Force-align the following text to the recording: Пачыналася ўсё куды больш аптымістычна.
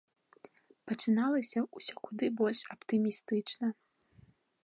Пачыналася 0.91 1.59
ўсё 1.77 1.93
куды 2.09 2.25
больш 2.41 2.59
аптымістычна. 2.77 3.67